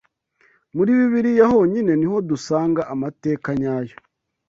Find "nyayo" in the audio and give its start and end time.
3.59-3.95